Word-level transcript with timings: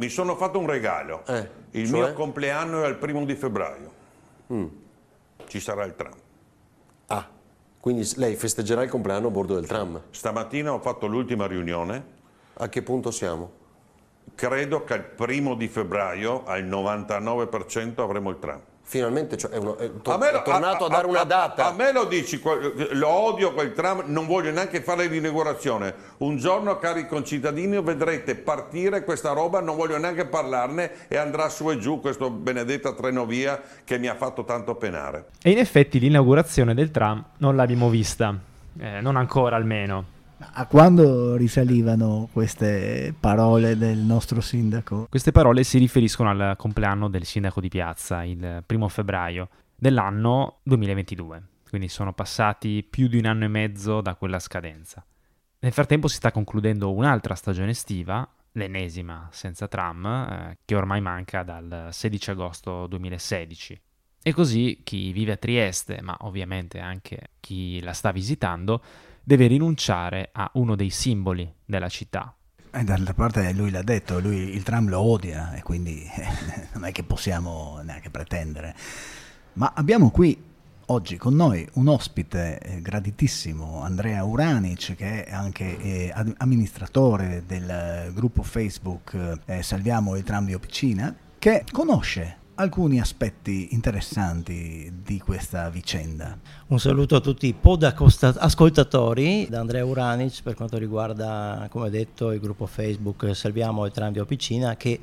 Mi 0.00 0.08
sono 0.08 0.34
fatto 0.34 0.58
un 0.58 0.66
regalo. 0.66 1.26
Eh, 1.26 1.48
il 1.72 1.86
cioè? 1.86 2.00
mio 2.00 2.12
compleanno 2.14 2.84
è 2.84 2.88
il 2.88 2.94
primo 2.94 3.22
di 3.26 3.34
febbraio. 3.34 3.92
Mm. 4.50 4.66
Ci 5.46 5.60
sarà 5.60 5.84
il 5.84 5.94
tram. 5.94 6.14
Ah, 7.08 7.28
quindi 7.78 8.10
lei 8.16 8.34
festeggerà 8.34 8.82
il 8.82 8.88
compleanno 8.88 9.26
a 9.26 9.30
bordo 9.30 9.56
del 9.56 9.66
tram. 9.66 10.00
Stamattina 10.08 10.72
ho 10.72 10.78
fatto 10.78 11.06
l'ultima 11.06 11.46
riunione. 11.46 12.18
A 12.54 12.70
che 12.70 12.80
punto 12.80 13.10
siamo? 13.10 13.52
Credo 14.34 14.84
che 14.84 14.94
il 14.94 15.02
primo 15.02 15.54
di 15.54 15.68
febbraio 15.68 16.44
al 16.44 16.64
99% 16.64 18.00
avremo 18.00 18.30
il 18.30 18.38
tram. 18.38 18.60
Finalmente, 18.90 19.36
cioè, 19.36 19.52
è, 19.52 19.56
uno- 19.56 19.76
è 19.76 19.88
to- 20.02 20.10
A 20.10 20.16
lo- 20.18 20.24
è 20.26 20.42
tornato 20.42 20.86
a, 20.86 20.88
dare 20.88 21.06
una 21.06 21.22
data. 21.22 21.66
A, 21.66 21.72
me 21.72 21.92
lo 21.92 22.06
dici, 22.06 22.42
lo 22.90 23.06
odio 23.08 23.54
quel 23.54 23.72
tram, 23.72 24.02
non 24.06 24.26
voglio 24.26 24.50
neanche 24.50 24.82
fare 24.82 25.06
l'inaugurazione. 25.06 25.94
Un 26.18 26.38
giorno, 26.38 26.76
cari 26.80 27.06
concittadini, 27.06 27.80
vedrete 27.80 28.34
partire 28.34 29.04
questa 29.04 29.30
roba, 29.30 29.60
non 29.60 29.76
voglio 29.76 29.96
neanche 29.96 30.24
parlarne 30.26 31.06
e 31.06 31.16
andrà 31.16 31.48
su 31.48 31.70
e 31.70 31.78
giù 31.78 32.00
questo 32.00 32.30
benedetta 32.30 32.92
trenovia 32.92 33.62
che 33.84 33.96
mi 33.96 34.08
ha 34.08 34.16
fatto 34.16 34.42
tanto 34.42 34.74
penare. 34.74 35.26
E 35.40 35.50
in 35.52 35.58
effetti 35.58 36.00
l'inaugurazione 36.00 36.74
del 36.74 36.90
tram 36.90 37.24
non 37.36 37.54
l'abbiamo 37.54 37.88
vista, 37.90 38.36
eh, 38.76 39.00
non 39.00 39.14
ancora 39.14 39.54
almeno. 39.54 40.18
A 40.42 40.66
quando 40.66 41.36
risalivano 41.36 42.28
queste 42.32 43.14
parole 43.18 43.76
del 43.76 43.98
nostro 43.98 44.40
sindaco? 44.40 45.06
Queste 45.10 45.32
parole 45.32 45.64
si 45.64 45.76
riferiscono 45.76 46.30
al 46.30 46.56
compleanno 46.56 47.08
del 47.08 47.24
sindaco 47.24 47.60
di 47.60 47.68
piazza, 47.68 48.24
il 48.24 48.62
primo 48.64 48.88
febbraio 48.88 49.48
dell'anno 49.76 50.60
2022, 50.62 51.42
quindi 51.68 51.88
sono 51.88 52.14
passati 52.14 52.82
più 52.88 53.06
di 53.06 53.18
un 53.18 53.26
anno 53.26 53.44
e 53.44 53.48
mezzo 53.48 54.00
da 54.00 54.14
quella 54.14 54.38
scadenza. 54.38 55.04
Nel 55.58 55.72
frattempo 55.72 56.08
si 56.08 56.16
sta 56.16 56.32
concludendo 56.32 56.90
un'altra 56.90 57.34
stagione 57.34 57.70
estiva, 57.70 58.26
l'ennesima 58.52 59.28
senza 59.30 59.68
tram, 59.68 60.06
eh, 60.06 60.58
che 60.64 60.74
ormai 60.74 61.02
manca 61.02 61.42
dal 61.42 61.88
16 61.90 62.30
agosto 62.30 62.86
2016. 62.86 63.80
E 64.22 64.32
così 64.32 64.80
chi 64.84 65.12
vive 65.12 65.32
a 65.32 65.36
Trieste, 65.36 66.00
ma 66.02 66.16
ovviamente 66.20 66.78
anche 66.78 67.32
chi 67.40 67.80
la 67.80 67.92
sta 67.92 68.10
visitando, 68.10 68.82
deve 69.22 69.46
rinunciare 69.46 70.30
a 70.32 70.50
uno 70.54 70.74
dei 70.76 70.90
simboli 70.90 71.52
della 71.64 71.88
città, 71.88 72.34
E 72.72 72.84
d'altra 72.84 73.14
parte 73.14 73.52
lui 73.52 73.70
l'ha 73.70 73.82
detto, 73.82 74.20
lui 74.20 74.54
il 74.54 74.62
tram 74.62 74.88
lo 74.88 75.00
odia 75.00 75.54
e 75.54 75.62
quindi 75.62 76.02
eh, 76.04 76.68
non 76.74 76.84
è 76.84 76.92
che 76.92 77.02
possiamo 77.02 77.80
neanche 77.82 78.10
pretendere. 78.10 78.74
Ma 79.54 79.72
abbiamo 79.74 80.10
qui 80.10 80.40
oggi 80.86 81.16
con 81.16 81.34
noi 81.34 81.66
un 81.74 81.88
ospite 81.88 82.58
eh, 82.58 82.80
graditissimo, 82.80 83.82
Andrea 83.82 84.24
Uranic, 84.24 84.94
che 84.94 85.24
è 85.24 85.32
anche 85.32 85.78
eh, 85.78 86.12
ad- 86.14 86.34
amministratore 86.38 87.42
del 87.46 87.68
eh, 87.68 88.12
gruppo 88.12 88.42
Facebook 88.42 89.38
eh, 89.46 89.62
Salviamo 89.62 90.16
il 90.16 90.22
tram 90.22 90.46
di 90.46 90.54
Opicina, 90.54 91.14
che 91.38 91.64
conosce 91.72 92.38
alcuni 92.60 93.00
aspetti 93.00 93.68
interessanti 93.70 94.92
di 95.02 95.18
questa 95.18 95.70
vicenda. 95.70 96.38
Un 96.66 96.78
saluto 96.78 97.16
a 97.16 97.20
tutti 97.20 97.46
i 97.46 97.54
podacosta- 97.54 98.34
ascoltatori 98.36 99.46
da 99.48 99.60
Andrea 99.60 99.82
Uranic 99.82 100.42
per 100.42 100.54
quanto 100.54 100.76
riguarda, 100.76 101.68
come 101.70 101.88
detto, 101.88 102.32
il 102.32 102.38
gruppo 102.38 102.66
Facebook 102.66 103.34
Salviamo 103.34 103.86
il 103.86 103.92
tram 103.92 104.12
di 104.12 104.18
Opicina 104.18 104.76
che 104.76 105.00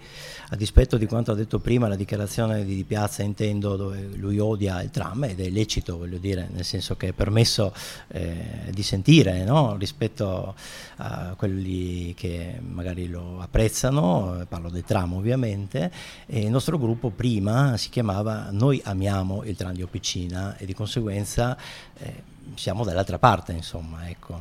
a 0.49 0.55
dispetto 0.55 0.97
di 0.97 1.07
quanto 1.07 1.31
ha 1.31 1.35
detto 1.35 1.57
prima 1.57 1.87
la 1.87 1.95
dichiarazione 1.95 2.63
di 2.63 2.83
Piazza 2.83 3.23
intendo 3.23 3.75
dove 3.75 4.07
lui 4.15 4.37
odia 4.37 4.81
il 4.83 4.91
tram 4.91 5.23
ed 5.23 5.39
è 5.39 5.49
lecito, 5.49 5.97
voglio 5.97 6.19
dire, 6.19 6.47
nel 6.51 6.63
senso 6.63 6.95
che 6.95 7.07
è 7.07 7.11
permesso 7.11 7.73
eh, 8.09 8.69
di 8.69 8.83
sentire 8.83 9.43
no? 9.43 9.75
rispetto 9.77 10.53
a 10.97 11.33
quelli 11.35 12.13
che 12.13 12.59
magari 12.61 13.07
lo 13.07 13.39
apprezzano, 13.41 14.45
parlo 14.47 14.69
del 14.69 14.83
tram 14.83 15.13
ovviamente, 15.13 15.91
e 16.27 16.41
il 16.41 16.51
nostro 16.51 16.77
gruppo 16.77 17.09
prima 17.09 17.45
si 17.75 17.89
chiamava 17.89 18.47
Noi 18.51 18.81
amiamo 18.83 19.43
il 19.43 19.55
tram 19.55 19.73
di 19.73 19.81
Opicina 19.81 20.57
e 20.57 20.65
di 20.65 20.73
conseguenza 20.73 21.57
eh, 21.97 22.23
siamo 22.55 22.83
dall'altra 22.83 23.19
parte, 23.19 23.51
insomma, 23.51 24.09
ecco. 24.09 24.39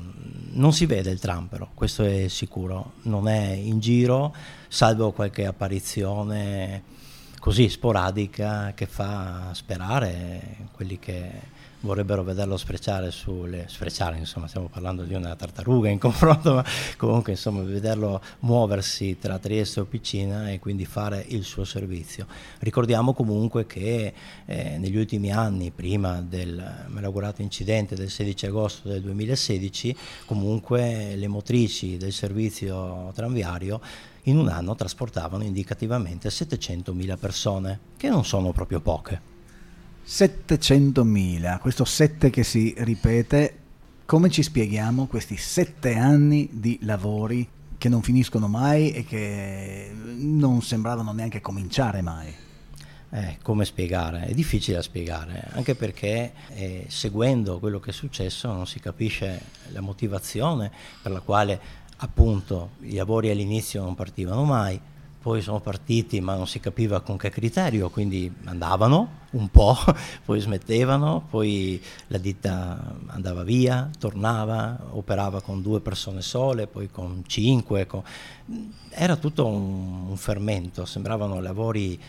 Non 0.53 0.73
si 0.73 0.87
vede 0.87 1.11
il 1.11 1.19
tram 1.19 1.47
però, 1.47 1.69
questo 1.75 2.03
è 2.05 2.29
sicuro, 2.29 2.93
non 3.03 3.29
è 3.29 3.51
in 3.51 3.79
giro, 3.81 4.35
salvo 4.69 5.13
qualche 5.13 5.47
apparizione 5.47 6.95
così 7.39 7.69
sporadica 7.69 8.73
che 8.75 8.87
fa 8.87 9.51
sperare 9.53 10.69
quelli 10.73 10.99
che 10.99 11.31
vorrebbero 11.81 12.25
vederlo 12.25 12.57
sfrecciare 12.57 13.11
sulle 13.11 13.67
sfrecciare 13.69 14.19
insomma 14.19 14.49
stiamo 14.49 14.69
parlando 14.69 15.05
di 15.05 15.15
una 15.15 15.35
tartaruga 15.37 15.89
in 15.89 15.99
confronto 16.01 16.55
ma 16.55 16.65
comunque 16.97 17.33
insomma 17.33 17.63
vederlo 17.63 18.21
muoversi 18.41 19.19
tra 19.19 19.39
Trieste 19.39 19.81
e 19.81 19.83
Opicina 19.83 20.51
e 20.51 20.59
quindi 20.59 20.85
fare 20.85 21.25
il 21.29 21.45
suo 21.45 21.65
servizio 21.65 22.27
ricordiamo 22.61 23.13
comunque 23.13 23.67
che 23.67 24.13
eh, 24.45 24.79
negli 24.79 24.97
ultimi 24.97 25.33
anni 25.33 25.71
prima 25.71 26.21
del 26.21 26.87
malaugurato 26.89 27.43
incidente 27.43 27.95
del 27.95 28.11
16 28.11 28.47
agosto 28.47 28.89
del 28.89 29.03
2016 29.03 29.97
comunque 30.27 31.15
le 31.15 31.29
motrici 31.29 31.97
del 31.97 32.13
servizio 32.13 33.13
tranviario 33.15 33.81
in 34.27 34.39
un 34.39 34.49
anno 34.49 34.75
trasportavano 34.75 35.45
indicativamente 35.45 36.31
700.000 36.31 37.17
persone, 37.17 37.79
che 37.97 38.09
non 38.09 38.25
sono 38.25 38.51
proprio 38.51 38.81
poche. 38.81 39.36
700.000, 40.07 41.59
questo 41.59 41.85
7 41.85 42.31
che 42.31 42.45
si 42.45 42.73
ripete, 42.79 43.59
come 44.07 44.31
ci 44.31 44.45
spieghiamo 44.45 45.07
questi 45.07 45.37
7 45.37 45.97
anni 45.97 46.49
di 46.53 46.79
lavori 46.83 47.47
che 47.77 47.89
non 47.89 48.03
finiscono 48.03 48.47
mai 48.47 48.93
e 48.93 49.05
che 49.05 49.91
non 50.19 50.63
sembravano 50.63 51.13
neanche 51.13 51.41
cominciare 51.41 52.03
mai? 52.03 52.33
Eh, 53.11 53.39
come 53.43 53.65
spiegare? 53.65 54.27
È 54.27 54.33
difficile 54.33 54.77
da 54.77 54.83
spiegare, 54.83 55.49
anche 55.53 55.75
perché 55.75 56.33
eh, 56.55 56.85
seguendo 56.89 57.59
quello 57.59 57.81
che 57.81 57.91
è 57.91 57.93
successo 57.93 58.53
non 58.53 58.67
si 58.67 58.79
capisce 58.79 59.43
la 59.73 59.81
motivazione 59.81 60.71
per 61.03 61.11
la 61.11 61.21
quale 61.21 61.61
appunto 61.99 62.71
i 62.83 62.95
lavori 62.95 63.31
all'inizio 63.31 63.83
non 63.83 63.97
partivano 63.97 64.45
mai, 64.45 64.81
poi 65.27 65.43
sono 65.43 65.59
partiti 65.59 66.21
ma 66.21 66.37
non 66.37 66.47
si 66.47 66.61
capiva 66.61 67.01
con 67.01 67.17
che 67.17 67.31
criterio, 67.31 67.91
quindi 67.91 68.33
andavano 68.45 69.25
un 69.31 69.49
po', 69.49 69.77
poi 70.25 70.39
smettevano, 70.39 71.27
poi 71.29 71.83
la 72.07 72.19
ditta 72.19 72.95
andava 73.07 73.43
via, 73.43 73.91
tornava, 73.99 74.79
operava 74.91 75.43
con 75.43 75.63
due 75.63 75.81
persone 75.81 76.23
sole, 76.23 76.69
poi 76.69 76.89
con 76.93 77.25
cinque, 77.27 77.89
con... 77.89 78.05
era 78.91 79.17
tutto 79.17 79.47
un, 79.47 80.11
un 80.11 80.17
fermento, 80.17 80.85
sembravano 80.85 81.41
lavori 81.41 82.01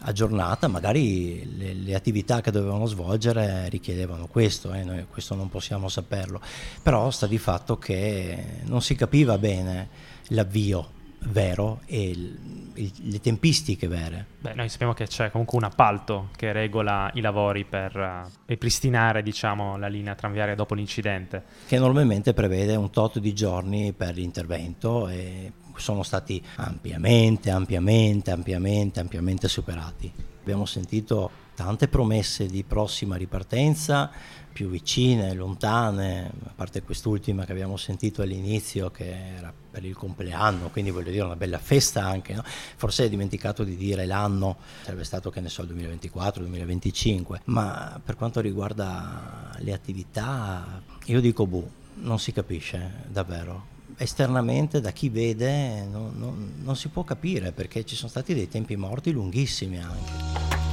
a 0.00 0.12
giornata, 0.12 0.68
magari 0.68 1.56
le, 1.56 1.72
le, 1.72 1.94
attività 1.94 2.42
che 2.42 2.50
dovevano 2.50 2.84
svolgere 2.84 3.70
richiedevano 3.70 4.26
questo, 4.26 4.74
eh, 4.74 4.84
noi 4.84 5.06
questo 5.10 5.34
non 5.34 5.48
possiamo 5.48 5.88
saperlo, 5.88 6.42
però 6.82 7.10
sta 7.10 7.26
di 7.26 7.38
fatto 7.38 7.78
che 7.78 8.60
non 8.64 8.82
si 8.82 8.94
capiva 8.94 9.38
bene 9.38 9.88
l'avvio 10.28 10.95
vero 11.28 11.80
e 11.86 12.08
il, 12.10 12.70
il, 12.74 12.92
le 13.02 13.20
tempistiche 13.20 13.88
vere. 13.88 14.26
Beh, 14.40 14.54
noi 14.54 14.68
sappiamo 14.68 14.92
che 14.92 15.06
c'è 15.06 15.30
comunque 15.30 15.58
un 15.58 15.64
appalto 15.64 16.28
che 16.36 16.52
regola 16.52 17.10
i 17.14 17.20
lavori 17.20 17.64
per 17.64 17.96
uh, 17.96 18.30
ripristinare 18.46 19.22
diciamo, 19.22 19.76
la 19.76 19.88
linea 19.88 20.14
tranviaria 20.14 20.54
dopo 20.54 20.74
l'incidente. 20.74 21.44
Che 21.66 21.78
normalmente 21.78 22.32
prevede 22.32 22.76
un 22.76 22.90
tot 22.90 23.18
di 23.18 23.34
giorni 23.34 23.92
per 23.92 24.14
l'intervento 24.14 25.08
e 25.08 25.52
sono 25.76 26.02
stati 26.02 26.42
ampiamente, 26.56 27.50
ampiamente, 27.50 28.30
ampiamente, 28.30 29.00
ampiamente 29.00 29.48
superati. 29.48 30.12
Abbiamo 30.40 30.64
sentito 30.64 31.44
tante 31.56 31.88
promesse 31.88 32.46
di 32.46 32.62
prossima 32.62 33.16
ripartenza, 33.16 34.10
più 34.52 34.68
vicine, 34.68 35.32
lontane, 35.32 36.30
a 36.44 36.52
parte 36.54 36.82
quest'ultima 36.82 37.44
che 37.44 37.52
abbiamo 37.52 37.76
sentito 37.76 38.22
all'inizio 38.22 38.90
che 38.90 39.34
era 39.36 39.52
per 39.70 39.84
il 39.84 39.96
compleanno, 39.96 40.70
quindi 40.70 40.90
voglio 40.90 41.10
dire 41.10 41.24
una 41.24 41.36
bella 41.36 41.58
festa 41.58 42.04
anche, 42.04 42.34
no? 42.34 42.42
forse 42.44 43.02
hai 43.02 43.08
dimenticato 43.08 43.64
di 43.64 43.76
dire 43.76 44.06
l'anno, 44.06 44.56
sarebbe 44.82 45.04
stato 45.04 45.30
che 45.30 45.40
ne 45.40 45.48
so 45.48 45.62
il 45.62 45.68
2024, 45.68 46.42
2025, 46.42 47.40
ma 47.46 48.00
per 48.02 48.16
quanto 48.16 48.40
riguarda 48.40 49.50
le 49.58 49.72
attività 49.72 50.82
io 51.06 51.20
dico 51.20 51.46
boh, 51.46 51.70
non 51.94 52.18
si 52.18 52.32
capisce 52.32 53.04
davvero, 53.08 53.74
esternamente 53.96 54.80
da 54.80 54.90
chi 54.90 55.08
vede 55.08 55.84
non, 55.84 56.12
non, 56.16 56.52
non, 56.62 56.76
si 56.76 56.88
può 56.88 57.04
capire 57.04 57.52
perché 57.52 57.84
ci 57.84 57.94
sono 57.94 58.08
stati 58.08 58.34
dei 58.34 58.48
tempi 58.48 58.76
morti 58.76 59.10
lunghissimi 59.10 59.78
anche. 59.78 60.65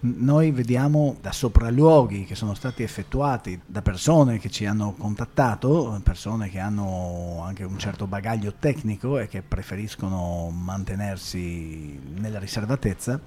Noi 0.00 0.52
vediamo 0.52 1.16
da 1.20 1.32
sopralluoghi 1.32 2.24
che 2.24 2.36
sono 2.36 2.54
stati 2.54 2.84
effettuati 2.84 3.60
da 3.66 3.82
persone 3.82 4.38
che 4.38 4.48
ci 4.48 4.64
hanno 4.64 4.94
contattato, 4.96 6.00
persone 6.04 6.48
che 6.50 6.60
hanno 6.60 7.42
anche 7.42 7.64
un 7.64 7.78
certo 7.80 8.06
bagaglio 8.06 8.54
tecnico 8.60 9.18
e 9.18 9.26
che 9.26 9.42
preferiscono 9.42 10.50
mantenersi 10.50 11.98
nella 12.14 12.38
riservatezza, 12.38 13.20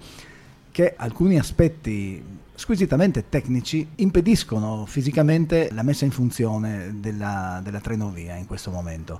che 0.71 0.93
alcuni 0.95 1.37
aspetti 1.37 2.23
squisitamente 2.55 3.27
tecnici 3.27 3.85
impediscono 3.95 4.85
fisicamente 4.85 5.69
la 5.73 5.83
messa 5.83 6.05
in 6.05 6.11
funzione 6.11 6.95
della, 7.01 7.59
della 7.61 7.81
trenovia 7.81 8.35
in 8.35 8.45
questo 8.45 8.71
momento. 8.71 9.19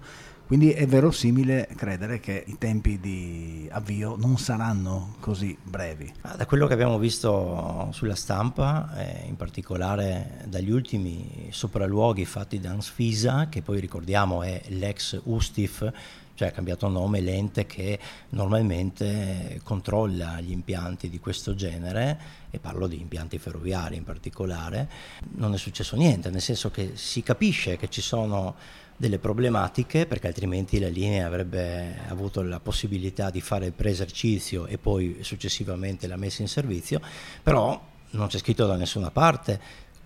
Quindi 0.52 0.74
è 0.74 0.86
verosimile 0.86 1.66
credere 1.78 2.20
che 2.20 2.44
i 2.46 2.58
tempi 2.58 3.00
di 3.00 3.70
avvio 3.72 4.18
non 4.18 4.38
saranno 4.38 5.16
così 5.22 5.58
brevi. 5.64 6.12
Da 6.36 6.46
quello 6.46 6.68
che 6.68 6.74
abbiamo 6.74 7.00
visto 7.00 7.88
sulla 7.94 8.16
stampa, 8.16 8.94
eh, 8.98 9.28
in 9.30 9.38
particolare 9.38 10.44
dagli 10.48 10.70
ultimi 10.70 11.48
sopralluoghi 11.52 12.26
fatti 12.26 12.60
da 12.60 12.72
Ansfisa, 12.72 13.48
che 13.48 13.62
poi 13.62 13.80
ricordiamo 13.80 14.44
è 14.44 14.62
l'ex 14.68 15.22
USTIF, 15.24 15.90
cioè 16.34 16.50
ha 16.50 16.52
cambiato 16.52 16.88
nome 16.88 17.22
l'ente 17.22 17.66
che 17.66 18.00
normalmente 18.30 19.60
controlla 19.64 20.40
gli 20.42 20.52
impianti 20.52 21.10
di 21.10 21.20
questo 21.20 21.56
genere, 21.56 22.40
e 22.50 22.60
parlo 22.60 22.88
di 22.88 23.00
impianti 23.00 23.38
ferroviari 23.38 23.96
in 23.96 24.04
particolare, 24.04 24.90
non 25.36 25.54
è 25.54 25.58
successo 25.58 25.96
niente, 25.96 26.30
nel 26.30 26.42
senso 26.42 26.70
che 26.70 26.92
si 26.96 27.24
capisce 27.24 27.78
che 27.78 27.90
ci 27.90 28.02
sono 28.02 28.56
delle 29.02 29.18
problematiche 29.18 30.06
perché 30.06 30.28
altrimenti 30.28 30.80
la 30.80 30.88
linea 30.88 31.26
avrebbe 31.26 32.02
avuto 32.08 32.44
la 32.44 32.60
possibilità 32.60 33.32
di 33.32 33.42
fare 33.42 33.66
il 33.66 33.74
pre-esercizio 33.74 34.68
e 34.68 34.78
poi 34.78 35.18
successivamente 35.22 36.06
la 36.06 36.18
messa 36.18 36.44
in 36.44 36.48
servizio, 36.48 37.02
però 37.42 37.82
non 38.12 38.28
c'è 38.28 38.38
scritto 38.38 38.68
da 38.68 38.76
nessuna 38.76 39.10
parte 39.10 39.60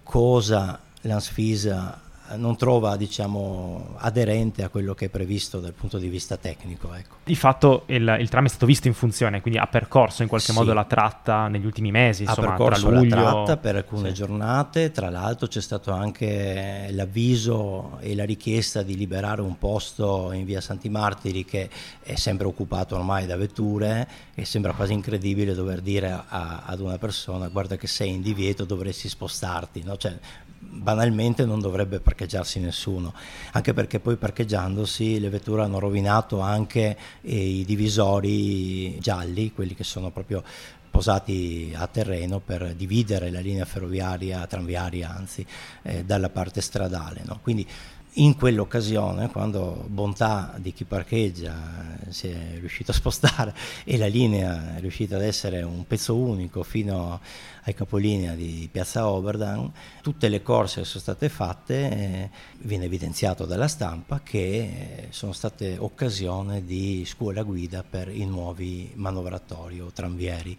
cosa 0.04 0.80
l'Ansfisa 1.02 2.05
non 2.36 2.58
trova 2.58 2.96
diciamo, 2.96 3.96
aderente 3.98 4.64
a 4.64 4.70
quello 4.70 4.94
che 4.94 5.06
è 5.06 5.10
previsto 5.10 5.60
dal 5.60 5.74
punto 5.74 5.98
di 5.98 6.08
vista 6.08 6.38
tecnico. 6.38 6.94
Ecco. 6.94 7.16
Di 7.24 7.36
fatto 7.36 7.84
il, 7.88 8.18
il, 8.20 8.30
tram 8.30 8.46
è 8.46 8.48
stato 8.48 8.66
visto 8.66 8.88
in 8.88 8.94
funzione, 8.94 9.42
quindi 9.42 9.60
ha 9.60 9.68
percorso 9.68 10.24
in 10.24 10.28
qualche 10.28 10.52
sì. 10.52 10.58
modo 10.58 10.74
la 10.74 10.86
tratta 10.86 11.48
negli 11.48 11.66
ultimi 11.66 11.92
mesi. 11.92 12.24
Insomma, 12.24 12.48
ha 12.48 12.50
percorso 12.52 12.90
la 12.90 13.02
tratta 13.04 13.58
per 13.58 13.76
alcune 13.76 14.10
sì. 14.10 14.16
giornate, 14.16 14.92
tra 14.92 15.10
l'altro 15.10 15.48
c'è 15.48 15.62
stato 15.62 15.92
anche 15.92 16.88
l'avviso 16.92 17.98
e 18.00 18.16
la 18.16 18.26
richiesta 18.26 18.82
di 18.82 18.96
liberare 18.98 19.42
un 19.42 19.58
posto 19.58 20.32
in 20.32 20.46
via 20.46 20.62
Santi 20.62 20.90
Martiri 20.90 21.46
che 21.46 21.70
è 22.02 22.16
sempre 22.16 22.48
occupato 22.48 22.96
ormai 22.96 23.26
da 23.26 23.36
vetture 23.38 24.08
e 24.34 24.46
sembra 24.46 24.74
quasi 24.74 24.94
incredibile 24.94 25.54
dover 25.54 25.82
dire 25.82 26.12
a, 26.12 26.64
ad 26.66 26.80
una 26.80 26.98
persona 26.98 27.48
guarda 27.48 27.76
che 27.76 27.88
sei 27.88 28.10
in 28.10 28.22
divieto 28.22 28.66
dovresti 28.66 29.08
spostarti. 29.08 29.84
No? 29.84 29.96
Cioè, 29.98 30.18
banalmente 30.60 31.46
non 31.46 31.60
dovrebbe 31.60 32.00
parcheggiarsi 32.16 32.60
nessuno, 32.60 33.14
anche 33.52 33.74
perché 33.74 34.00
poi 34.00 34.16
parcheggiandosi 34.16 35.20
le 35.20 35.30
vetture 35.30 35.64
hanno 35.64 35.80
rovinato 35.80 36.40
anche 36.40 36.98
eh, 37.22 37.60
i 37.60 37.66
divisori 37.66 38.98
gialli, 39.00 39.52
quelli 39.52 39.76
che 39.76 39.84
sono 39.84 40.10
proprio 40.12 40.42
posati 40.90 41.74
a 41.76 41.88
terreno 41.88 42.40
per 42.40 42.74
dividere 42.74 43.30
la 43.30 43.42
linea 43.42 43.66
ferroviaria, 43.66 44.48
tranviaria 44.48 45.14
anzi, 45.14 45.46
eh, 45.82 46.06
dalla 46.06 46.30
parte 46.30 46.62
stradale. 46.62 47.22
No? 47.26 47.40
Quindi 47.44 47.68
in 48.16 48.36
quell'occasione, 48.36 49.30
quando 49.30 49.86
bontà 49.88 50.54
di 50.58 50.72
chi 50.74 50.86
parcheggia 50.86 51.98
eh, 52.06 52.12
si 52.14 52.28
è 52.28 52.58
riuscito 52.60 52.92
a 52.92 52.94
spostare 52.94 53.54
e 53.84 53.98
la 53.98 54.08
linea 54.08 54.76
è 54.78 54.80
riuscita 54.80 55.16
ad 55.16 55.24
essere 55.24 55.62
un 55.64 55.86
pezzo 55.86 56.16
unico 56.16 56.64
fino 56.64 57.20
ai 57.64 57.74
capolinea 57.74 58.34
di 58.36 58.70
Piazza 58.72 59.08
Oberdan, 59.10 59.72
tutte 60.02 60.30
le 60.30 60.42
corse 60.42 60.86
sono 60.86 61.02
state 61.02 61.30
fatte 61.30 61.74
eh, 61.76 62.30
viene 62.60 62.86
evidenziato 62.86 63.46
dalla 63.46 63.68
stampa 63.68 64.22
che 64.24 64.40
eh, 64.40 65.08
sono 65.10 65.34
state 65.34 65.76
occasione 65.78 66.64
di 66.64 67.04
scuola 67.06 67.44
guida 67.44 67.84
per 67.88 68.10
i 68.10 68.26
nuovi 68.26 68.92
manovratori 68.96 69.80
o 69.82 69.92
tranvieri 69.92 70.58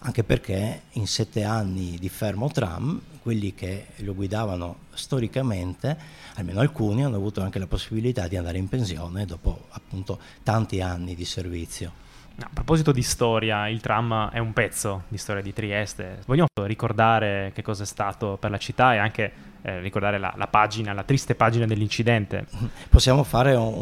anche 0.00 0.24
perché 0.24 0.82
in 0.92 1.06
sette 1.06 1.42
anni 1.42 1.96
di 1.98 2.08
fermo 2.08 2.48
tram, 2.48 3.00
quelli 3.26 3.54
che 3.54 3.86
lo 3.96 4.14
guidavano 4.14 4.82
storicamente, 4.94 5.98
almeno 6.34 6.60
alcuni, 6.60 7.02
hanno 7.02 7.16
avuto 7.16 7.40
anche 7.40 7.58
la 7.58 7.66
possibilità 7.66 8.28
di 8.28 8.36
andare 8.36 8.56
in 8.56 8.68
pensione 8.68 9.24
dopo 9.24 9.66
appunto 9.70 10.20
tanti 10.44 10.80
anni 10.80 11.16
di 11.16 11.24
servizio. 11.24 12.05
A 12.38 12.50
proposito 12.52 12.92
di 12.92 13.02
storia, 13.02 13.68
il 13.68 13.80
tram 13.80 14.30
è 14.30 14.38
un 14.38 14.52
pezzo 14.52 15.04
di 15.08 15.16
storia 15.16 15.42
di 15.42 15.52
Trieste. 15.52 16.22
Vogliamo 16.26 16.48
ricordare 16.64 17.50
che 17.54 17.62
cosa 17.62 17.84
è 17.84 17.86
stato 17.86 18.36
per 18.38 18.50
la 18.50 18.58
città 18.58 18.94
e 18.94 18.98
anche 18.98 19.32
eh, 19.62 19.80
ricordare 19.80 20.18
la, 20.18 20.34
la, 20.36 20.46
pagina, 20.46 20.92
la 20.92 21.02
triste 21.02 21.34
pagina 21.34 21.64
dell'incidente. 21.64 22.46
Possiamo 22.90 23.24
fare 23.24 23.54
un, 23.54 23.72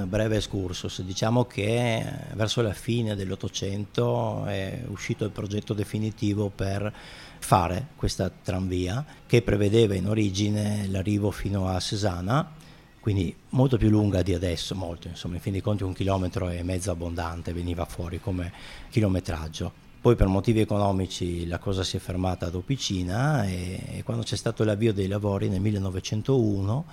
un 0.00 0.08
breve 0.08 0.36
excursus. 0.36 1.02
Diciamo 1.02 1.44
che 1.44 2.02
verso 2.32 2.62
la 2.62 2.72
fine 2.72 3.14
dell'Ottocento 3.14 4.46
è 4.46 4.80
uscito 4.86 5.24
il 5.24 5.30
progetto 5.30 5.74
definitivo 5.74 6.48
per 6.48 6.92
fare 7.40 7.88
questa 7.94 8.30
tranvia 8.30 9.04
che 9.26 9.42
prevedeva 9.42 9.94
in 9.94 10.08
origine 10.08 10.86
l'arrivo 10.88 11.30
fino 11.30 11.68
a 11.68 11.78
Cesana 11.78 12.56
quindi 13.00 13.34
molto 13.50 13.76
più 13.76 13.88
lunga 13.88 14.22
di 14.22 14.34
adesso, 14.34 14.74
molto, 14.74 15.08
insomma, 15.08 15.36
in 15.36 15.40
fin 15.40 15.52
dei 15.52 15.60
conti 15.60 15.82
un 15.82 15.92
chilometro 15.92 16.48
e 16.48 16.62
mezzo 16.62 16.90
abbondante 16.90 17.52
veniva 17.52 17.84
fuori 17.84 18.20
come 18.20 18.52
chilometraggio. 18.90 19.86
Poi 20.00 20.14
per 20.14 20.28
motivi 20.28 20.60
economici 20.60 21.46
la 21.46 21.58
cosa 21.58 21.82
si 21.82 21.96
è 21.96 22.00
fermata 22.00 22.46
ad 22.46 22.54
Opicina 22.54 23.44
e, 23.46 24.02
quando 24.04 24.22
c'è 24.22 24.36
stato 24.36 24.62
l'avvio 24.64 24.92
dei 24.92 25.08
lavori 25.08 25.48
nel 25.48 25.60
1901 25.60 26.86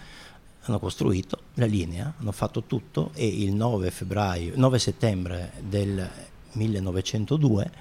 hanno 0.62 0.80
costruito 0.80 1.40
la 1.56 1.66
linea, 1.66 2.13
hanno 2.18 2.31
fatto 2.31 2.63
tutto 2.63 3.12
e 3.13 3.28
il 3.28 3.54
9, 3.54 3.92
febbraio, 3.92 4.54
9 4.56 4.80
settembre 4.80 5.54
del 5.60 6.10
1902 6.54 7.72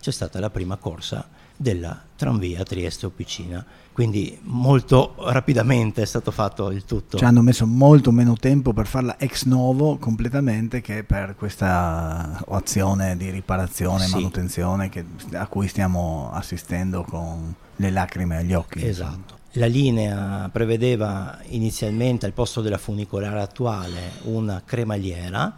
c'è 0.00 0.10
stata 0.10 0.38
la 0.38 0.50
prima 0.50 0.76
corsa 0.76 1.26
della 1.56 2.00
tranvia 2.16 2.62
Trieste-Opicina. 2.62 3.64
Quindi 3.92 4.36
molto 4.42 5.14
rapidamente 5.18 6.02
è 6.02 6.04
stato 6.04 6.32
fatto 6.32 6.70
il 6.70 6.84
tutto. 6.84 7.16
Ci 7.16 7.24
hanno 7.24 7.42
messo 7.42 7.64
molto 7.64 8.10
meno 8.10 8.34
tempo 8.34 8.72
per 8.72 8.86
farla 8.86 9.16
ex 9.18 9.44
novo 9.44 9.98
completamente 9.98 10.80
che 10.80 11.04
per 11.04 11.36
questa 11.36 12.42
azione 12.48 13.16
di 13.16 13.30
riparazione 13.30 14.04
e 14.04 14.08
sì. 14.08 14.14
manutenzione 14.14 14.88
che, 14.88 15.04
a 15.34 15.46
cui 15.46 15.68
stiamo 15.68 16.30
assistendo 16.32 17.04
con 17.04 17.54
le 17.76 17.90
lacrime 17.90 18.38
agli 18.38 18.52
occhi. 18.52 18.84
Esatto. 18.84 19.42
La 19.52 19.66
linea 19.66 20.48
prevedeva 20.50 21.38
inizialmente 21.50 22.26
al 22.26 22.32
posto 22.32 22.60
della 22.60 22.78
funicolare 22.78 23.40
attuale 23.40 24.14
una 24.22 24.60
cremagliera 24.64 25.54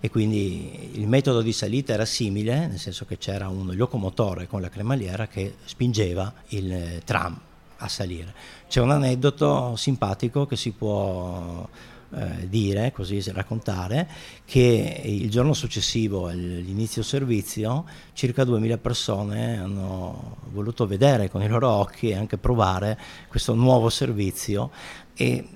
e 0.00 0.10
quindi 0.10 0.90
il 0.94 1.08
metodo 1.08 1.42
di 1.42 1.52
salita 1.52 1.92
era 1.92 2.04
simile, 2.04 2.66
nel 2.66 2.78
senso 2.78 3.04
che 3.04 3.18
c'era 3.18 3.48
un 3.48 3.74
locomotore 3.74 4.46
con 4.46 4.60
la 4.60 4.68
cremaliera 4.68 5.26
che 5.26 5.56
spingeva 5.64 6.32
il 6.48 7.02
tram 7.04 7.38
a 7.78 7.88
salire. 7.88 8.34
C'è 8.68 8.80
un 8.80 8.90
aneddoto 8.90 9.76
simpatico 9.76 10.46
che 10.46 10.56
si 10.56 10.70
può 10.72 11.68
eh, 12.10 12.48
dire, 12.48 12.92
così 12.92 13.22
raccontare, 13.32 14.08
che 14.44 15.02
il 15.04 15.28
giorno 15.30 15.52
successivo 15.52 16.28
all'inizio 16.28 17.02
servizio 17.02 17.84
circa 18.12 18.44
2000 18.44 18.78
persone 18.78 19.58
hanno 19.58 20.36
voluto 20.52 20.86
vedere 20.86 21.28
con 21.28 21.42
i 21.42 21.48
loro 21.48 21.68
occhi 21.68 22.08
e 22.10 22.16
anche 22.16 22.38
provare 22.38 22.98
questo 23.28 23.54
nuovo 23.54 23.90
servizio 23.90 24.70
e 25.14 25.48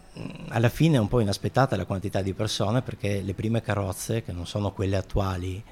alla 0.49 0.69
fine 0.69 0.97
è 0.97 1.00
un 1.00 1.09
po' 1.09 1.21
inaspettata 1.21 1.76
la 1.76 1.87
quantità 1.87 2.21
di 2.21 2.35
persone 2.35 2.83
perché 2.83 3.23
le 3.23 3.35
prime 3.35 3.62
carrozze, 3.62 4.23
che 4.23 4.33
non 4.33 4.47
sono 4.47 4.73
quelle 4.73 4.97
attuali, 4.97 5.62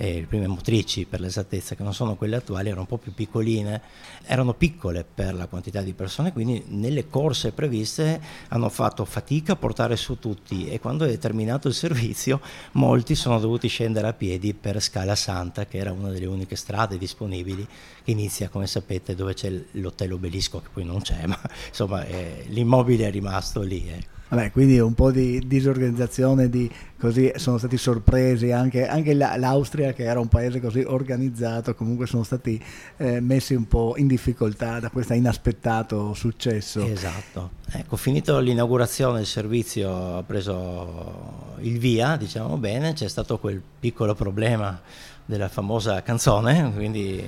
eh, 0.00 0.20
le 0.20 0.26
prime 0.26 0.46
motrici 0.46 1.06
per 1.06 1.18
l'esattezza, 1.18 1.74
che 1.74 1.82
non 1.82 1.92
sono 1.92 2.14
quelle 2.14 2.36
attuali, 2.36 2.68
erano 2.68 2.82
un 2.82 2.86
po' 2.86 2.98
più 2.98 3.12
piccoline, 3.12 3.82
erano 4.26 4.54
piccole 4.54 5.04
per 5.04 5.34
la 5.34 5.46
quantità 5.46 5.82
di 5.82 5.92
persone, 5.92 6.32
quindi 6.32 6.62
nelle 6.68 7.08
corse 7.08 7.50
previste 7.50 8.20
hanno 8.48 8.68
fatto 8.68 9.04
fatica 9.04 9.54
a 9.54 9.56
portare 9.56 9.96
su 9.96 10.20
tutti 10.20 10.68
e 10.68 10.78
quando 10.78 11.04
è 11.04 11.18
terminato 11.18 11.66
il 11.66 11.74
servizio 11.74 12.40
molti 12.72 13.16
sono 13.16 13.40
dovuti 13.40 13.66
scendere 13.66 14.06
a 14.06 14.12
piedi 14.12 14.54
per 14.54 14.80
Scala 14.80 15.16
Santa, 15.16 15.66
che 15.66 15.78
era 15.78 15.90
una 15.90 16.10
delle 16.10 16.26
uniche 16.26 16.54
strade 16.54 16.96
disponibili, 16.96 17.66
che 18.04 18.12
inizia, 18.12 18.48
come 18.48 18.68
sapete, 18.68 19.16
dove 19.16 19.34
c'è 19.34 19.50
l'hotel 19.72 20.12
obelisco, 20.12 20.60
che 20.60 20.68
poi 20.72 20.84
non 20.84 21.00
c'è, 21.00 21.26
ma 21.26 21.40
insomma 21.66 22.04
eh, 22.04 22.44
l'immobile 22.48 23.08
è 23.08 23.10
rimasto 23.10 23.62
lì. 23.62 23.88
Eh. 23.88 24.17
Vabbè, 24.28 24.52
quindi 24.52 24.78
un 24.78 24.92
po' 24.92 25.10
di 25.10 25.42
disorganizzazione, 25.46 26.50
di, 26.50 26.70
così 26.98 27.32
sono 27.36 27.56
stati 27.56 27.78
sorpresi 27.78 28.50
anche, 28.52 28.86
anche 28.86 29.14
l'Austria 29.14 29.94
che 29.94 30.04
era 30.04 30.20
un 30.20 30.28
paese 30.28 30.60
così 30.60 30.80
organizzato, 30.86 31.74
comunque 31.74 32.06
sono 32.06 32.24
stati 32.24 32.62
eh, 32.98 33.20
messi 33.20 33.54
un 33.54 33.66
po' 33.66 33.94
in 33.96 34.06
difficoltà 34.06 34.80
da 34.80 34.90
questo 34.90 35.14
inaspettato 35.14 36.12
successo. 36.12 36.84
Esatto, 36.84 37.52
ecco, 37.70 37.96
finito 37.96 38.38
l'inaugurazione 38.38 39.20
il 39.20 39.26
servizio 39.26 40.18
ha 40.18 40.22
preso 40.22 41.56
il 41.60 41.78
via, 41.78 42.16
diciamo 42.16 42.58
bene, 42.58 42.92
c'è 42.92 43.08
stato 43.08 43.38
quel 43.38 43.62
piccolo 43.80 44.14
problema 44.14 44.78
della 45.24 45.48
famosa 45.48 46.02
canzone, 46.02 46.72
quindi 46.74 47.26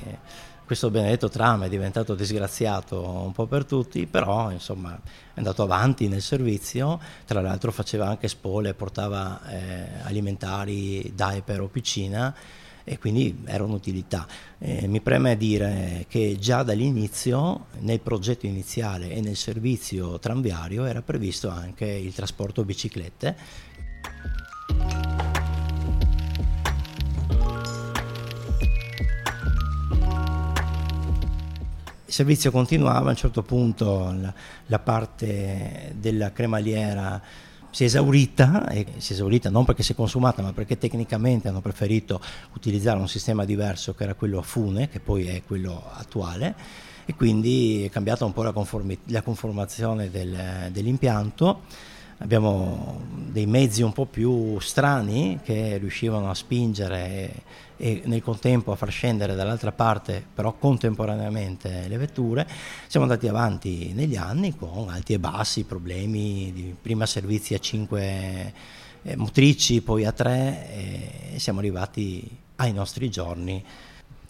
questo 0.71 0.93
benedetto 0.93 1.29
tram 1.29 1.65
è 1.65 1.69
diventato 1.69 2.15
disgraziato 2.15 3.05
un 3.05 3.33
po' 3.33 3.47
per 3.47 3.65
tutti, 3.65 4.07
però 4.07 4.53
insomma 4.53 4.95
è 4.95 5.39
andato 5.39 5.65
avanti 5.65 6.07
nel 6.07 6.23
servizio, 6.23 7.01
tra 7.27 7.41
l'altro 7.41 7.73
faceva 7.73 8.07
anche 8.07 8.29
spole, 8.29 8.73
portava 8.75 9.41
eh, 9.49 10.01
alimentari, 10.05 11.11
diaper 11.13 11.63
o 11.63 11.67
piccina 11.67 12.33
e 12.85 12.99
quindi 13.01 13.43
era 13.47 13.65
un'utilità. 13.65 14.29
Eh, 14.61 14.87
mi 14.87 15.01
preme 15.01 15.37
dire 15.37 16.07
che 16.09 16.37
già 16.39 16.63
dall'inizio, 16.63 17.67
nel 17.81 17.99
progetto 17.99 18.47
iniziale 18.47 19.11
e 19.11 19.21
nel 19.21 19.35
servizio 19.35 20.21
tranviario, 20.21 20.85
era 20.85 21.03
previsto 21.03 21.49
anche 21.49 21.87
il 21.87 22.15
trasporto 22.15 22.65
biciclette. 22.65 23.37
Il 32.11 32.17
servizio 32.17 32.51
continuava, 32.51 33.07
a 33.07 33.11
un 33.11 33.17
certo 33.17 33.45
punto 33.45 34.13
la, 34.19 34.35
la 34.67 34.79
parte 34.81 35.95
della 35.97 36.33
cremaliera 36.33 37.23
si 37.71 37.85
è 37.85 37.87
esaurita, 37.87 38.67
e 38.67 38.85
si 38.97 39.13
è 39.13 39.15
esaurita 39.15 39.49
non 39.49 39.65
perché 39.65 39.85
si 39.85 39.93
è 39.93 39.95
consumata, 39.95 40.43
ma 40.43 40.53
perché 40.53 40.77
tecnicamente 40.77 41.47
hanno 41.47 41.61
preferito 41.61 42.21
utilizzare 42.55 42.99
un 42.99 43.07
sistema 43.07 43.45
diverso 43.45 43.95
che 43.95 44.03
era 44.03 44.15
quello 44.15 44.41
a 44.41 44.43
fune, 44.43 44.89
che 44.89 44.99
poi 44.99 45.29
è 45.29 45.45
quello 45.45 45.85
attuale, 45.93 46.57
e 47.05 47.15
quindi 47.15 47.85
è 47.85 47.91
cambiata 47.91 48.25
un 48.25 48.33
po' 48.33 48.43
la, 48.43 48.53
la 49.05 49.23
conformazione 49.23 50.11
del, 50.11 50.69
dell'impianto 50.73 51.61
abbiamo 52.21 53.01
dei 53.31 53.47
mezzi 53.47 53.83
un 53.83 53.93
po' 53.93 54.07
più 54.07 54.59
strani 54.61 55.41
che 55.43 55.77
riuscivano 55.79 56.31
a 56.31 56.35
spingere 56.35 57.07
e, 57.07 57.43
e, 57.77 58.03
nel 58.07 58.23
contempo 58.23 58.73
a 58.73 58.77
far 58.77 58.91
scendere 58.91 59.35
dall'altra 59.35 59.73
parte 59.73 60.25
però 60.35 60.53
contemporaneamente 60.55 61.87
le 61.89 61.97
vetture. 61.97 62.47
Siamo 62.87 63.07
andati 63.07 63.29
avanti 63.29 63.93
negli 63.95 64.17
anni 64.17 64.57
con 64.57 64.89
alti 64.89 65.13
e 65.13 65.19
bassi, 65.19 65.65
problemi 65.65 66.53
di 66.53 66.75
prima 66.81 67.07
servizi 67.07 67.55
a 67.55 67.59
5 67.59 68.55
eh, 69.03 69.17
motrici, 69.17 69.81
poi 69.81 70.05
a 70.05 70.13
3 70.13 71.33
e 71.35 71.39
siamo 71.39 71.61
arrivati 71.61 72.29
ai 72.57 72.73
nostri 72.73 73.09
giorni 73.09 73.65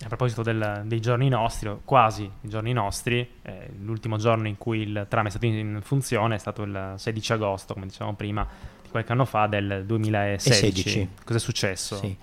a 0.03 0.07
proposito 0.07 0.43
del, 0.43 0.83
dei 0.87 1.01
giorni 1.01 1.29
nostri, 1.29 1.71
quasi 1.85 2.23
i 2.23 2.49
giorni 2.49 2.73
nostri, 2.73 3.29
eh, 3.43 3.71
l'ultimo 3.81 4.17
giorno 4.17 4.49
in 4.49 4.57
cui 4.57 4.81
il 4.81 5.07
tram 5.09 5.27
è 5.27 5.31
stato 5.31 5.45
in 5.45 5.81
funzione 5.83 6.37
è 6.37 6.39
stato 6.39 6.63
il 6.63 6.95
16 6.97 7.33
agosto, 7.35 7.75
come 7.75 7.87
dicevamo 7.87 8.15
prima, 8.15 8.47
di 8.83 8.89
qualche 8.89 9.13
anno 9.13 9.27
fa, 9.27 9.47
del 9.47 9.85
2016. 9.85 11.09
Cosa 11.23 11.39
è 11.39 11.41
successo? 11.41 11.97
Sì. 11.97 12.17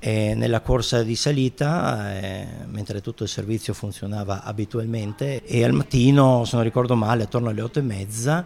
E 0.00 0.34
nella 0.34 0.60
corsa 0.60 1.02
di 1.02 1.16
salita, 1.16 2.18
eh, 2.18 2.46
mentre 2.66 3.02
tutto 3.02 3.24
il 3.24 3.28
servizio 3.28 3.74
funzionava 3.74 4.42
abitualmente, 4.42 5.44
e 5.44 5.64
al 5.64 5.72
mattino, 5.72 6.44
se 6.46 6.54
non 6.54 6.64
ricordo 6.64 6.94
male, 6.94 7.24
attorno 7.24 7.50
alle 7.50 7.60
8 7.60 7.80
e 7.80 7.82
mezza, 7.82 8.44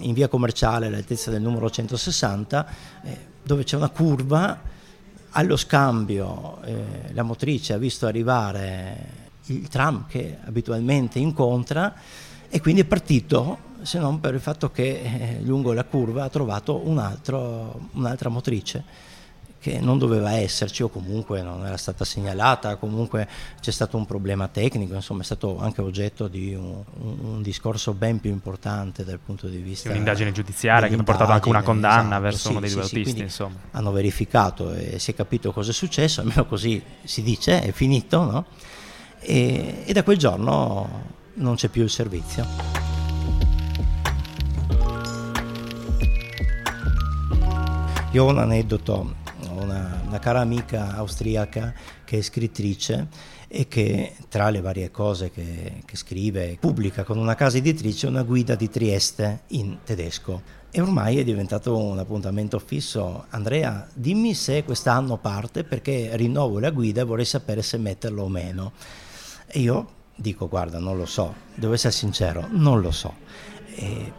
in 0.00 0.12
via 0.12 0.28
commerciale 0.28 0.88
all'altezza 0.88 1.30
del 1.30 1.40
numero 1.40 1.70
160, 1.70 2.66
eh, 3.04 3.16
dove 3.42 3.64
c'è 3.64 3.76
una 3.76 3.88
curva, 3.88 4.60
allo 5.30 5.56
scambio 5.56 6.62
eh, 6.62 7.12
la 7.12 7.22
motrice 7.22 7.72
ha 7.72 7.78
visto 7.78 8.06
arrivare 8.06 9.16
il 9.46 9.68
tram 9.68 10.06
che 10.06 10.38
abitualmente 10.44 11.18
incontra 11.18 11.94
e 12.48 12.60
quindi 12.60 12.82
è 12.82 12.84
partito 12.84 13.66
se 13.82 13.98
non 13.98 14.20
per 14.20 14.34
il 14.34 14.40
fatto 14.40 14.70
che 14.70 15.00
eh, 15.02 15.40
lungo 15.42 15.72
la 15.72 15.84
curva 15.84 16.24
ha 16.24 16.28
trovato 16.28 16.86
un 16.88 16.98
altro, 16.98 17.88
un'altra 17.92 18.28
motrice 18.28 18.84
che 19.60 19.80
non 19.80 19.98
doveva 19.98 20.32
esserci 20.32 20.82
o 20.82 20.88
comunque 20.88 21.42
non 21.42 21.66
era 21.66 21.76
stata 21.76 22.04
segnalata, 22.04 22.76
comunque 22.76 23.28
c'è 23.60 23.70
stato 23.70 23.96
un 23.96 24.06
problema 24.06 24.48
tecnico, 24.48 24.94
insomma 24.94 25.22
è 25.22 25.24
stato 25.24 25.58
anche 25.58 25.80
oggetto 25.80 26.28
di 26.28 26.54
un, 26.54 26.82
un 27.00 27.42
discorso 27.42 27.92
ben 27.92 28.20
più 28.20 28.30
importante 28.30 29.04
dal 29.04 29.18
punto 29.18 29.48
di 29.48 29.58
vista... 29.58 29.90
Un'indagine 29.90 30.32
giudiziaria 30.32 30.88
che 30.88 30.94
ha 30.94 31.02
portato 31.02 31.32
anche 31.32 31.48
una 31.48 31.62
condanna 31.62 32.02
esatto, 32.02 32.22
verso 32.22 32.38
sì, 32.38 32.50
uno 32.50 32.60
dei 32.60 32.70
due 32.70 32.82
sì, 32.84 32.96
autisti. 32.96 33.20
Insomma. 33.20 33.56
Hanno 33.72 33.92
verificato 33.92 34.72
e 34.72 34.98
si 34.98 35.10
è 35.10 35.14
capito 35.14 35.52
cosa 35.52 35.70
è 35.70 35.74
successo, 35.74 36.20
almeno 36.20 36.46
così 36.46 36.82
si 37.02 37.22
dice, 37.22 37.60
è 37.60 37.72
finito, 37.72 38.22
no? 38.22 38.44
e, 39.20 39.82
e 39.84 39.92
da 39.92 40.02
quel 40.02 40.16
giorno 40.16 41.16
non 41.34 41.54
c'è 41.54 41.68
più 41.68 41.82
il 41.82 41.90
servizio. 41.90 42.46
Io 48.12 48.24
ho 48.24 48.28
un 48.30 48.38
aneddoto 48.38 49.16
una, 50.08 50.18
cara 50.18 50.40
amica 50.40 50.94
austriaca 50.94 51.74
che 52.04 52.18
è 52.18 52.22
scrittrice 52.22 53.08
e 53.46 53.68
che 53.68 54.14
tra 54.28 54.48
le 54.50 54.60
varie 54.60 54.90
cose 54.90 55.30
che, 55.30 55.82
che, 55.84 55.96
scrive 55.96 56.56
pubblica 56.58 57.04
con 57.04 57.18
una 57.18 57.34
casa 57.34 57.58
editrice 57.58 58.06
una 58.06 58.22
guida 58.22 58.54
di 58.54 58.68
Trieste 58.68 59.42
in 59.48 59.78
tedesco. 59.84 60.56
E 60.70 60.80
ormai 60.80 61.18
è 61.18 61.24
diventato 61.24 61.76
un 61.76 61.98
appuntamento 61.98 62.58
fisso. 62.58 63.24
Andrea, 63.30 63.86
dimmi 63.94 64.34
se 64.34 64.64
quest'anno 64.64 65.16
parte 65.16 65.64
perché 65.64 66.10
rinnovo 66.14 66.58
la 66.58 66.70
guida 66.70 67.02
e 67.02 67.04
vorrei 67.04 67.24
sapere 67.24 67.62
se 67.62 67.78
metterlo 67.78 68.24
o 68.24 68.28
meno. 68.28 68.72
E 69.46 69.60
io 69.60 69.88
dico, 70.14 70.48
guarda, 70.48 70.78
non 70.78 70.96
lo 70.96 71.06
so, 71.06 71.34
devo 71.54 71.72
essere 71.72 71.92
sincero, 71.92 72.46
non 72.50 72.80
lo 72.80 72.90
so. 72.90 73.14
E 73.74 74.12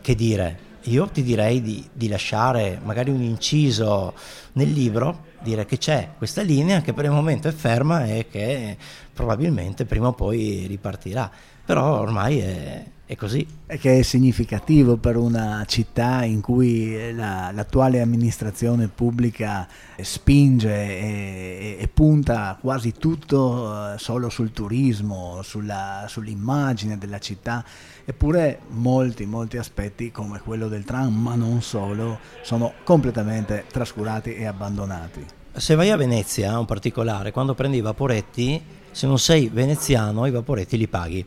che 0.00 0.14
dire, 0.14 0.65
io 0.86 1.06
ti 1.08 1.22
direi 1.22 1.62
di, 1.62 1.88
di, 1.92 2.08
lasciare 2.08 2.80
magari 2.82 3.10
un 3.10 3.22
inciso 3.22 4.14
nel 4.52 4.70
libro, 4.70 5.24
dire 5.42 5.64
che 5.66 5.78
c'è 5.78 6.10
questa 6.16 6.42
linea 6.42 6.80
che 6.80 6.92
per 6.92 7.04
il 7.04 7.10
momento 7.10 7.48
è 7.48 7.52
ferma 7.52 8.06
e 8.06 8.26
che 8.30 8.76
probabilmente 9.12 9.84
prima 9.84 10.08
o 10.08 10.12
poi 10.12 10.66
ripartirà, 10.66 11.30
però 11.64 12.00
ormai 12.00 12.38
è, 12.38 12.84
è 13.06 13.14
così. 13.14 13.46
E 13.66 13.78
che 13.78 14.00
è 14.00 14.02
significativo 14.02 14.96
per 14.96 15.16
una 15.16 15.64
città 15.66 16.24
in 16.24 16.40
cui 16.40 17.14
la, 17.14 17.50
l'attuale 17.52 18.00
amministrazione 18.00 18.88
pubblica 18.88 19.66
spinge 20.00 20.74
e, 20.74 21.76
e, 21.78 21.88
punta 21.88 22.58
quasi 22.60 22.92
tutto 22.92 23.94
eh, 23.94 23.98
solo 23.98 24.28
sul 24.28 24.52
turismo, 24.52 25.40
sulla, 25.42 26.06
sull'immagine 26.08 26.98
della 26.98 27.20
città, 27.20 27.64
eppure 28.04 28.60
molti, 28.70 29.24
molti 29.24 29.56
aspetti 29.56 30.10
come 30.10 30.40
quello 30.40 30.68
del 30.68 30.84
tram, 30.84 31.14
ma 31.14 31.36
non 31.36 31.62
solo, 31.62 32.18
sono 32.42 32.72
completamente 32.82 33.64
trascurati 33.70 34.34
e 34.34 34.46
abbandonati. 34.46 35.24
Se 35.52 35.74
vai 35.74 35.90
a 35.90 35.96
Venezia, 35.96 36.58
un 36.58 36.66
particolare, 36.66 37.30
quando 37.30 37.54
prendi 37.54 37.78
i 37.78 37.82
vaporetti, 37.82 38.60
se 38.90 39.06
non 39.06 39.18
sei 39.18 39.48
veneziano 39.48 40.26
i 40.26 40.30
vaporetti 40.30 40.76
li 40.76 40.88
paghi 40.88 41.24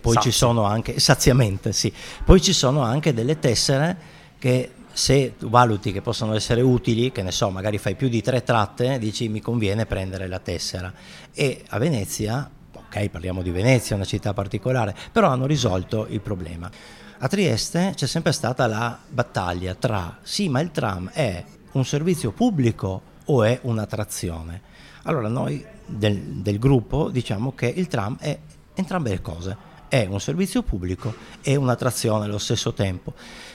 poi 0.00 0.14
Sazio. 0.14 0.30
ci 0.30 0.36
sono 0.36 0.64
anche, 0.64 0.98
saziamente 0.98 1.72
sì, 1.72 1.92
poi 2.24 2.40
ci 2.40 2.52
sono 2.52 2.82
anche 2.82 3.12
delle 3.12 3.38
tessere 3.38 4.18
che 4.38 4.72
se 4.92 5.36
tu 5.38 5.48
valuti 5.48 5.92
che 5.92 6.02
possono 6.02 6.34
essere 6.34 6.62
utili, 6.62 7.12
che 7.12 7.22
ne 7.22 7.30
so, 7.30 7.50
magari 7.50 7.78
fai 7.78 7.94
più 7.94 8.08
di 8.08 8.22
tre 8.22 8.42
tratte, 8.42 8.98
dici 8.98 9.28
mi 9.28 9.40
conviene 9.40 9.86
prendere 9.86 10.26
la 10.26 10.40
tessera. 10.40 10.92
E 11.32 11.62
a 11.68 11.78
Venezia, 11.78 12.50
ok, 12.72 13.08
parliamo 13.08 13.42
di 13.42 13.50
Venezia, 13.50 13.96
una 13.96 14.04
città 14.04 14.32
particolare, 14.32 14.94
però 15.12 15.28
hanno 15.28 15.46
risolto 15.46 16.06
il 16.08 16.20
problema. 16.20 16.70
A 17.18 17.28
Trieste 17.28 17.92
c'è 17.94 18.06
sempre 18.06 18.32
stata 18.32 18.66
la 18.66 18.98
battaglia 19.08 19.74
tra 19.74 20.18
sì, 20.22 20.48
ma 20.48 20.60
il 20.60 20.70
tram 20.70 21.10
è 21.10 21.44
un 21.72 21.84
servizio 21.84 22.32
pubblico 22.32 23.02
o 23.26 23.42
è 23.42 23.58
un'attrazione? 23.62 24.62
Allora 25.02 25.28
noi 25.28 25.64
del, 25.86 26.18
del 26.18 26.58
gruppo 26.58 27.10
diciamo 27.10 27.54
che 27.54 27.66
il 27.66 27.88
tram 27.88 28.16
è 28.18 28.38
entrambe 28.74 29.10
le 29.10 29.20
cose 29.20 29.56
è 29.90 30.06
un 30.08 30.20
servizio 30.20 30.62
pubblico 30.62 31.12
e 31.42 31.56
un'attrazione 31.56 32.24
allo 32.24 32.38
stesso 32.38 32.72
tempo. 32.72 33.12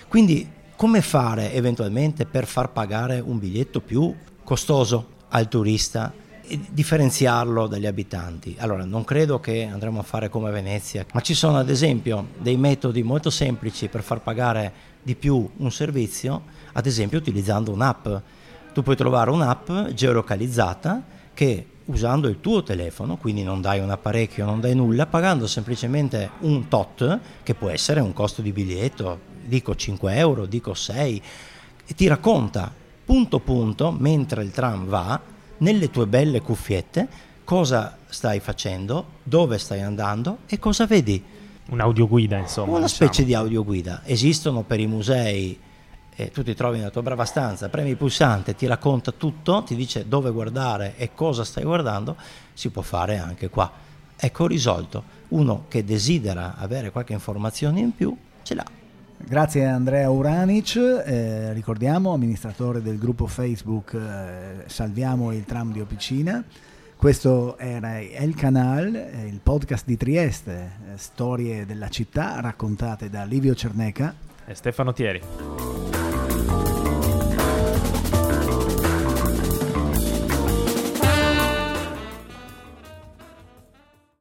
Quindi 0.10 0.48
come 0.76 1.02
fare 1.02 1.54
eventualmente 1.54 2.26
per 2.26 2.46
far 2.46 2.72
pagare 2.74 3.20
un 3.20 3.40
biglietto 3.40 3.80
più 3.80 4.14
costoso 4.44 5.14
al 5.30 5.48
turista 5.48 6.14
e 6.46 6.60
differenziarlo 6.70 7.68
dagli 7.68 7.86
abitanti? 7.86 8.58
Allora, 8.60 8.84
non 8.84 9.06
credo 9.06 9.40
che 9.40 9.64
andremo 9.64 10.02
a 10.02 10.04
fare 10.04 10.28
come 10.28 10.52
Venezia, 10.52 11.06
ma 11.14 11.22
ci 11.22 11.34
sono 11.34 11.58
ad 11.58 11.70
esempio 11.70 12.28
dei 12.38 12.58
metodi 12.58 13.02
molto 13.02 13.30
semplici 13.30 13.88
per 13.88 14.04
far 14.04 14.22
pagare 14.22 14.74
di 15.02 15.16
più 15.16 15.50
un 15.56 15.72
servizio, 15.72 16.44
ad 16.74 16.86
esempio 16.86 17.18
utilizzando 17.18 17.72
un'app. 17.72 18.08
Tu 18.74 18.84
puoi 18.84 18.98
trovare 18.98 19.32
un'app 19.32 19.72
geolocalizzata 19.94 21.02
che 21.34 21.68
usando 21.86 22.28
il 22.28 22.40
tuo 22.42 22.64
telefono, 22.64 23.18
quindi 23.18 23.44
non 23.44 23.62
dai 23.62 23.80
un 23.80 23.90
apparecchio, 23.90 24.46
non 24.46 24.60
dai 24.60 24.76
nulla, 24.76 25.06
pagando 25.06 25.48
semplicemente 25.48 26.32
un 26.40 26.68
tot, 26.68 27.20
che 27.44 27.54
può 27.54 27.70
essere 27.70 28.00
un 28.00 28.14
costo 28.14 28.42
di 28.42 28.52
biglietto, 28.52 29.20
dico 29.46 29.76
5 29.76 30.16
euro, 30.16 30.46
dico 30.46 30.74
6, 30.74 31.22
e 31.86 31.94
ti 31.94 32.08
racconta 32.08 32.74
punto 33.06 33.40
punto, 33.40 33.92
mentre 33.92 34.44
il 34.44 34.52
tram 34.52 34.86
va, 34.86 35.22
nelle 35.58 35.92
tue 35.92 36.08
belle 36.08 36.42
cuffiette, 36.42 37.08
cosa 37.44 37.98
stai 38.08 38.40
facendo, 38.40 39.06
dove 39.24 39.58
stai 39.60 39.82
andando 39.82 40.40
e 40.48 40.58
cosa 40.58 40.88
vedi. 40.88 41.24
Un'audioguida, 41.68 42.38
insomma. 42.38 42.78
Una 42.78 42.86
diciamo. 42.86 43.12
specie 43.12 43.26
di 43.26 43.34
audioguida. 43.34 44.02
Esistono 44.06 44.64
per 44.64 44.80
i 44.80 44.88
musei 44.88 45.58
e 46.16 46.32
tu 46.32 46.44
ti 46.44 46.54
trovi 46.54 46.78
nella 46.78 46.90
tua 46.90 47.02
brava 47.02 47.26
stanza, 47.26 47.68
premi 47.70 47.90
il 47.90 47.98
pulsante, 47.98 48.56
ti 48.56 48.66
racconta 48.66 49.12
tutto, 49.12 49.64
ti 49.64 49.76
dice 49.76 50.08
dove 50.08 50.32
guardare 50.32 50.94
e 50.96 51.14
cosa 51.14 51.44
stai 51.44 51.64
guardando, 51.64 52.16
si 52.54 52.70
può 52.70 52.82
fare 52.82 53.18
anche 53.18 53.50
qua. 53.50 53.72
Ecco 54.16 54.48
risolto. 54.48 55.14
Uno 55.30 55.66
che 55.68 55.84
desidera 55.84 56.56
avere 56.56 56.92
qualche 56.92 57.14
informazione 57.14 57.82
in 57.82 57.94
più, 57.94 58.16
ce 58.44 58.56
l'ha. 58.56 58.66
Grazie 59.18 59.66
Andrea 59.66 60.10
Uranic, 60.10 60.76
eh, 60.76 61.52
ricordiamo 61.54 62.14
amministratore 62.14 62.82
del 62.82 62.98
gruppo 62.98 63.28
Facebook 63.28 63.94
eh, 63.94 64.64
Salviamo 64.68 65.32
il 65.32 65.44
tram 65.46 65.72
di 65.72 65.82
Opicina. 65.82 66.44
Questo 66.96 67.58
era 67.58 68.00
El 68.00 68.36
Canal, 68.36 68.94
eh, 68.96 69.28
il 69.28 69.40
podcast 69.42 69.86
di 69.86 69.98
Trieste, 69.98 70.72
eh, 70.94 70.98
storie 70.98 71.66
della 71.66 71.90
città 71.90 72.40
raccontate 72.40 73.10
da 73.10 73.24
Livio 73.24 73.54
Cerneca 73.54 74.14
E 74.46 74.54
Stefano 74.54 74.94
Thieri. 74.94 75.85